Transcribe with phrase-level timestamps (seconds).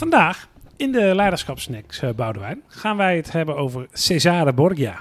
[0.00, 5.00] Vandaag in de Leiderschapsnacks, uh, Boudewijn, gaan wij het hebben over Cesare Borgia.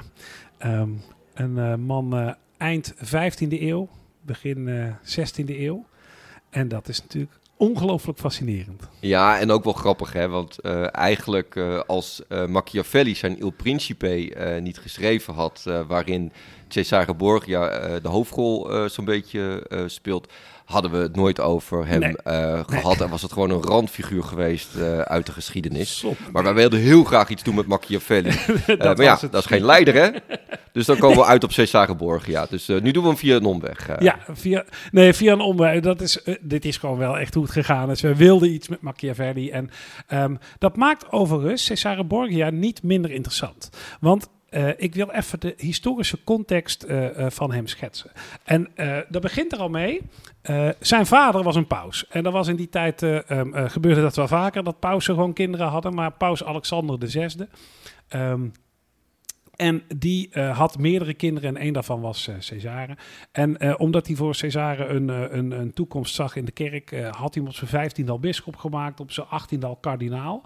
[0.58, 0.90] Ehm,
[1.34, 3.90] een uh, man uh, eind 15e eeuw,
[4.22, 5.86] begin 16e eeuw.
[6.50, 8.90] En dat is natuurlijk ongelooflijk fascinerend.
[9.00, 10.28] Ja, en ook wel grappig, hè?
[10.28, 10.60] Want
[10.92, 11.58] eigenlijk
[11.88, 16.32] als Machiavelli zijn Il Principe niet geschreven had, waarin
[16.74, 20.28] Cesare Borgia de hoofdrol zo'n beetje speelt,
[20.70, 22.10] hadden we het nooit over hem nee.
[22.10, 22.98] uh, gehad.
[22.98, 23.04] Nee.
[23.04, 25.98] En was het gewoon een randfiguur geweest uh, uit de geschiedenis.
[25.98, 26.18] Stop.
[26.32, 28.30] Maar wij wilden heel graag iets doen met Machiavelli.
[28.68, 30.10] uh, maar ja, dat is geen leider, hè?
[30.72, 32.46] Dus dan komen we uit op Cesare Borgia.
[32.50, 33.90] Dus nu doen we hem via een omweg.
[34.00, 35.80] Ja, via, nee, via een omweg.
[35.80, 38.02] Dat is, dit is gewoon wel echt hoe het gegaan is.
[38.02, 39.50] We wilden iets met Machiavelli.
[39.50, 39.70] En
[40.14, 43.70] um, dat maakt overigens Cesare Borgia niet minder interessant.
[44.00, 48.12] Want uh, ik wil even de historische context uh, uh, van hem schetsen.
[48.44, 48.70] En
[49.10, 50.02] dat begint er al mee.
[50.80, 52.08] zijn vader was een paus.
[52.08, 55.68] En dat was in die tijd um, gebeurde dat wel vaker, dat pausen gewoon kinderen
[55.68, 55.94] hadden.
[55.94, 57.28] Maar paus Alexander VI.
[58.10, 58.52] Um,
[59.60, 62.98] en die uh, had meerdere kinderen en één daarvan was uh, Cesare.
[63.32, 65.08] En uh, omdat hij voor Cesare een,
[65.38, 68.56] een, een, toekomst zag in de kerk, had hij hem op zijn vijftiende al bisschop
[68.56, 70.44] gemaakt, op zijn achttiende al kardinaal.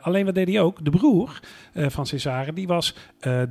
[0.00, 0.84] alleen wat deed hij ook?
[0.84, 1.40] De broer
[1.74, 2.96] van Cesare, die was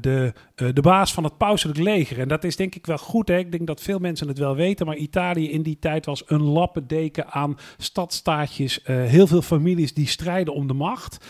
[0.01, 2.19] de, de baas van het pauselijk leger.
[2.19, 3.27] En dat is denk ik wel goed.
[3.27, 3.37] Hè?
[3.37, 6.41] Ik denk dat veel mensen het wel weten, maar Italië in die tijd was een
[6.41, 8.79] lappendeken aan stadstaatjes.
[8.85, 11.25] heel veel families die strijden om de macht.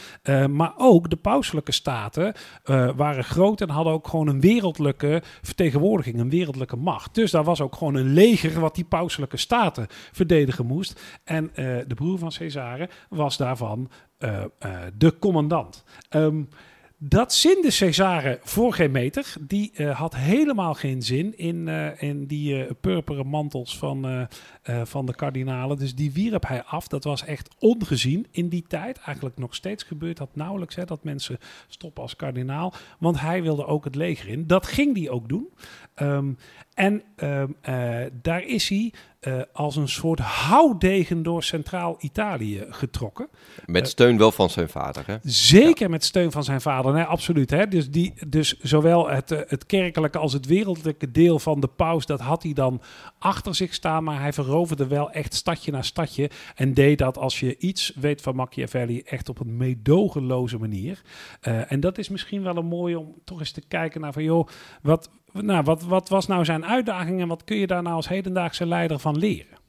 [0.50, 2.34] maar ook de pauselijke staten
[2.96, 7.16] waren groot en hadden ook gewoon een wereldlijke vertegenwoordiging, een wereldlijke macht.
[7.16, 11.02] Dus daar was ook gewoon een leger wat die pauselijke staten verdedigen moest.
[11.24, 13.90] En uh, de broer van Cesare was daarvan
[14.20, 15.84] uh, uh, de commandant.
[16.10, 16.50] Um,
[17.04, 19.34] dat zinde Cesare voor geen meter.
[19.40, 24.28] Die uh, had helemaal geen zin in, uh, in die uh, purperen mantels van,
[24.84, 25.78] van de kardinalen.
[25.78, 26.88] Dus die wierp hij af.
[26.88, 28.98] Dat was echt ongezien in die tijd.
[28.98, 30.76] Eigenlijk nog steeds gebeurt dat nauwelijks.
[30.76, 32.74] Hè, dat mensen stoppen als kardinaal.
[33.00, 34.48] Want hij wilde ook het leger in.
[34.48, 35.50] Dat ging hij ook doen.
[36.02, 36.38] Um,
[36.74, 37.56] en um,
[38.22, 38.94] daar is hij
[39.28, 43.28] uh, als een soort houdegen door Centraal-Italië getrokken.
[43.66, 45.18] Met steun uh, wel van zijn vader, hè?
[45.24, 45.90] Zeker ja.
[45.90, 47.50] met steun van zijn vader, nee, absoluut.
[47.50, 47.68] Hè?
[47.68, 52.06] Dus, die, dus zowel het, uh, het kerkelijke als het wereldlijke deel van de paus,
[52.06, 52.82] dat had hij dan
[53.20, 54.04] achter zich staan.
[54.04, 56.30] Maar hij veroverde wel echt stadje na stadje.
[56.56, 61.02] En deed dat, als je iets weet van Machiavelli, echt op een meedogenloze manier.
[61.48, 64.24] Uh, en dat is misschien wel een mooie om toch eens te kijken naar van,
[64.24, 64.48] joh,
[64.82, 68.08] wat, nou, wat, wat was nou zijn uitdaging en wat kun je daar nou als
[68.08, 69.60] hedendaagse leider van leren?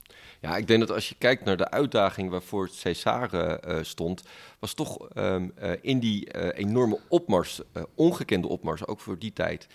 [0.41, 4.23] Ja, ik denk dat als je kijkt naar de uitdaging waarvoor Cesare uh, stond,
[4.59, 7.61] was toch um, uh, in die uh, enorme opmars,
[7.95, 9.67] ongekende opmars, ook voor die tijd,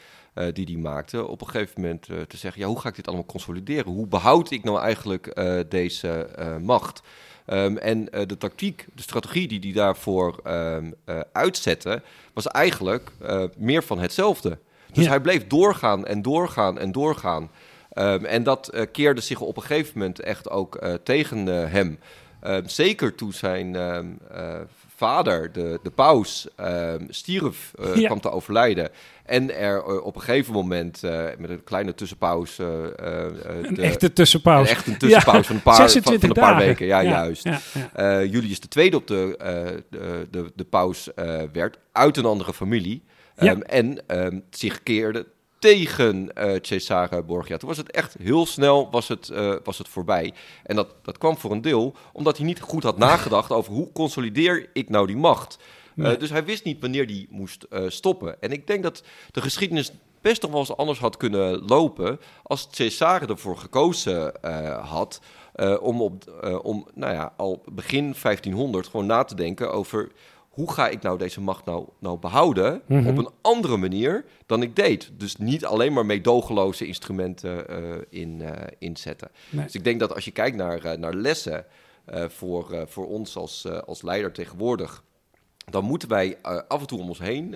[0.54, 3.26] die hij maakte, op een gegeven moment te zeggen, ja, hoe ga ik dit allemaal
[3.26, 3.92] consolideren?
[3.92, 6.30] Hoe behoud ik nou eigenlijk deze
[6.62, 7.02] macht?
[7.48, 10.94] Um, en de tactiek, de strategie die hij daarvoor um,
[11.32, 12.02] uitzette,
[12.34, 13.12] was eigenlijk
[13.58, 14.58] meer van hetzelfde.
[14.98, 15.12] Dus ja.
[15.12, 17.52] hij bleef doorgaan en doorgaan en doorgaan.
[17.94, 21.72] Um, en dat uh, keerde zich op een gegeven moment echt ook uh, tegen uh,
[21.72, 22.00] hem.
[22.44, 24.18] Um, zeker toen zijn um,
[24.96, 26.48] vader, de, de paus,
[27.10, 28.06] stierf, ja.
[28.06, 28.90] kwam te overlijden.
[29.26, 31.02] En er op een gegeven moment,
[31.38, 32.58] met een kleine tussenpaus...
[32.58, 34.70] een de, echte tussenpaus.
[34.70, 35.44] Een echte tussenpaus ja.
[35.44, 36.86] van een paar, van, van een paar weken.
[36.86, 37.50] Ja, juist.
[38.32, 39.36] Julius de tweede op de,
[39.90, 41.10] de, de, de paus
[41.54, 43.04] werd, uit een andere familie.
[43.38, 43.52] Ja.
[43.52, 45.26] Um, en um, zich keerde
[45.60, 47.58] tegen uh, Cesare Borgia.
[47.58, 50.34] Toen was het echt heel snel was het, uh, was het voorbij.
[50.64, 53.92] En dat, dat kwam voor een deel omdat hij niet goed had nagedacht over hoe
[53.92, 55.58] consolideer ik nou die macht.
[55.94, 56.14] Nee.
[56.14, 58.42] Uh, dus hij wist niet wanneer die moest stoppen.
[58.42, 62.68] En ik denk dat de geschiedenis best nog wel eens anders had kunnen lopen als
[62.72, 64.34] Cesare ervoor gekozen
[64.82, 65.22] had
[65.80, 70.12] om, op, om nou ja, al begin 1500 gewoon na te denken over
[70.58, 73.08] hoe ga ik nou deze macht nou, nou behouden mm -hmm.
[73.08, 75.12] op een andere manier dan ik deed.
[75.14, 79.32] Dus niet alleen maar meedogenloze instrumenten uh, in, uh, inzetten.
[79.50, 79.64] Nee.
[79.64, 81.66] Dus ik denk dat als je kijkt naar, uh, naar lessen
[82.28, 85.04] voor, voor ons als, als leider tegenwoordig,
[85.66, 86.38] dan moeten wij
[86.68, 87.56] af en toe om ons heen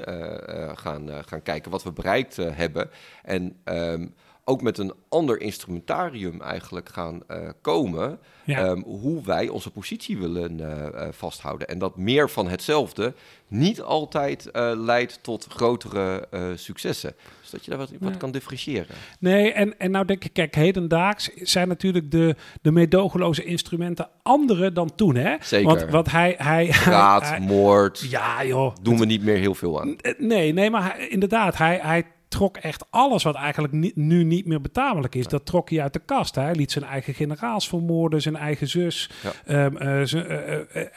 [0.75, 2.89] gaan, gaan kijken wat we bereikt hebben.
[3.23, 4.13] En um,
[4.51, 8.19] ook met een ander instrumentarium eigenlijk gaan uh, komen.
[8.43, 8.67] Ja.
[8.67, 11.67] Um, hoe wij onze positie willen uh, uh, vasthouden.
[11.67, 13.13] En dat meer van hetzelfde
[13.47, 17.13] niet altijd leidt tot grotere successen.
[17.41, 18.95] Dus dat je daar wat, wat kan differentiëren.
[19.19, 24.71] Nee, en, en nou denk ik, kijk, hedendaags zijn natuurlijk de, de meedogenloze instrumenten andere
[24.71, 25.35] dan toen, hè?
[25.41, 25.67] Zeker.
[25.67, 26.35] Want wat hij...
[26.37, 27.99] hij Raad, hij, moord.
[28.09, 28.75] Ja, joh.
[28.81, 29.95] Doen we niet meer heel veel aan.
[30.17, 31.79] Nee, nee, maar hij, inderdaad, hij...
[31.81, 35.93] hij trok echt alles wat eigenlijk nu niet meer betamelijk is, dat trok hij uit
[35.93, 36.35] de kast.
[36.35, 39.09] Hij liet zijn eigen generaals vermoorden, zijn eigen zus.
[39.45, 39.75] Ehm,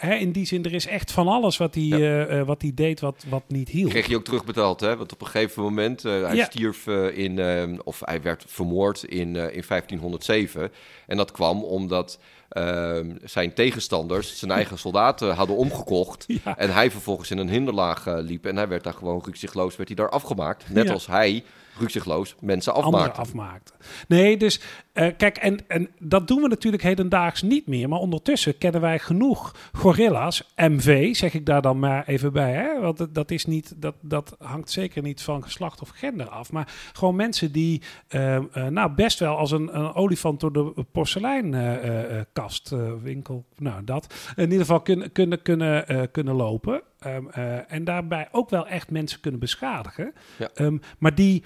[0.04, 3.24] uh, in die zin, er is echt van alles wat hij, wat hij deed wat,
[3.28, 3.90] wat niet hield.
[3.90, 4.96] Kreeg je ook terugbetaald, hè?
[4.96, 9.64] Want op een gegeven moment, hij stierf in, ehm, of hij werd vermoord in, in
[9.68, 10.70] 1507.
[11.06, 12.18] En dat kwam omdat
[12.48, 16.26] Ehm, zijn tegenstanders zijn eigen soldaten hadden omgekocht.
[16.56, 18.46] En hij vervolgens in een hinderlaag uh, liep.
[18.46, 20.64] En hij werd daar gewoon rukzichtloos werd hij daar afgemaakt.
[20.68, 21.44] Net als hij
[21.78, 23.18] rukzichtloos mensen afmaakt.
[23.18, 23.72] afmaakt.
[24.08, 24.60] Nee, dus
[24.94, 27.88] uh, kijk, en, en dat doen we natuurlijk hedendaags niet meer.
[27.88, 32.52] Maar ondertussen kennen wij genoeg gorilla's, MV, zeg ik daar dan maar even bij.
[32.52, 32.80] Hè?
[32.80, 36.52] Want dat, is niet, dat, dat hangt zeker niet van geslacht of gender af.
[36.52, 40.84] Maar gewoon mensen die uh, uh, nou best wel als een, een olifant door de
[40.92, 46.82] porseleinkast, winkel, nou dat, in ieder geval kunnen, kunnen, kunnen, kunnen lopen.
[47.06, 47.30] Um,
[47.68, 50.12] en daarbij ook wel echt mensen kunnen beschadigen.
[50.38, 50.50] Ja.
[50.54, 51.42] Um, maar die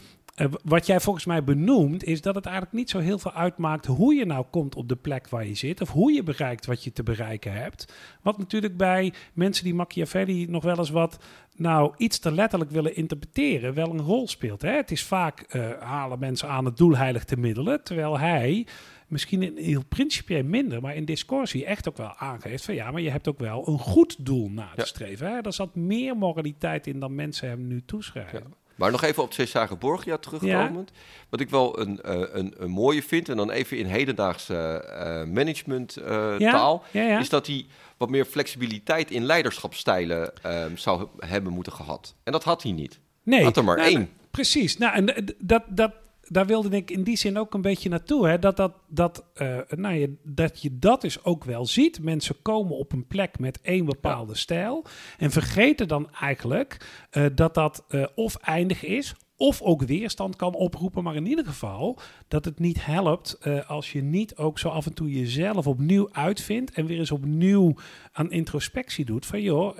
[0.64, 4.14] wat jij volgens mij benoemt, is dat het eigenlijk niet zo heel veel uitmaakt hoe
[4.14, 5.81] je nou komt op de plek waar je zit.
[5.81, 7.93] Of hoe je bereikt wat je te bereiken hebt.
[8.23, 11.19] Wat natuurlijk bij mensen die Machiavelli nog wel eens wat,
[11.56, 14.62] nou, iets te letterlijk willen interpreteren, wel een rol speelt.
[14.62, 14.70] Hè?
[14.70, 18.67] Het is vaak uh, halen mensen aan het doel heilig te middelen, terwijl hij
[19.06, 23.00] misschien in heel principieel minder, maar in discussie echt ook wel aangeeft van ja, maar
[23.00, 25.26] je hebt ook wel een goed doel na te streven.
[25.26, 25.41] Hè?
[25.41, 28.38] Er zat meer moraliteit in dan mensen hem nu toeschrijven.
[28.38, 28.68] Ja.
[28.79, 30.91] Maar nog even op Cesare Borgia terugkomend.
[31.29, 35.35] Wat ik wel een, uh, een, een, mooie vind, en dan even in hedendaagse uh,
[35.35, 37.67] management uh, taal, is dat hij
[37.97, 42.15] wat meer flexibiliteit in leiderschapsstijlen ehm, zou hebben moeten gehad.
[42.25, 42.99] En dat had hij niet.
[43.23, 43.45] Nee.
[43.45, 44.11] Had er maar nou, één.
[44.31, 44.79] Precies.
[44.79, 45.93] Nou, en dat, dat,
[46.29, 48.29] daar wilde ik in die zin ook een beetje naartoe.
[48.29, 48.39] Hè?
[48.39, 52.03] Dat, dat, dat, uh, nou je, dat je dat dus ook wel ziet.
[52.03, 54.85] Mensen komen op een plek met één bepaalde stijl.
[55.19, 59.15] En vergeten dan eigenlijk uh, dat dat uh, of eindig is.
[59.37, 61.03] Of ook weerstand kan oproepen.
[61.03, 61.99] Maar in ieder geval
[62.29, 66.71] dat het niet helpt als je niet ook zo af en toe jezelf opnieuw uitvindt.
[66.71, 67.75] En weer eens opnieuw
[68.13, 69.27] aan introspectie doet.
[69.27, 69.79] Van joh,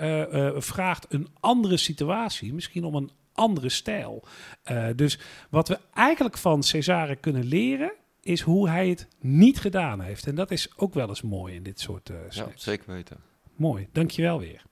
[0.61, 2.55] vraagt een andere situatie.
[2.55, 4.25] Misschien om een andere stijl.
[4.71, 5.19] Uh, dus
[5.51, 7.93] wat we eigenlijk van Cesare kunnen leren,
[8.23, 10.27] is hoe hij het niet gedaan heeft.
[10.27, 13.17] En dat is ook wel eens mooi in dit soort uh, Ja, zeker weten.
[13.57, 14.63] Mooi, dankjewel weer.